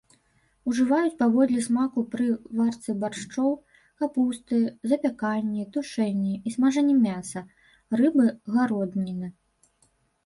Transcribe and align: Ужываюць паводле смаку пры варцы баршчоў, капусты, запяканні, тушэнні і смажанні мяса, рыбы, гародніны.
Ужываюць 0.69 1.17
паводле 1.19 1.59
смаку 1.65 2.03
пры 2.13 2.29
варцы 2.61 2.95
баршчоў, 3.03 3.51
капусты, 4.03 4.63
запяканні, 4.93 5.67
тушэнні 5.77 6.33
і 6.37 6.49
смажанні 6.57 6.95
мяса, 7.05 7.39
рыбы, 8.03 8.25
гародніны. 8.57 9.35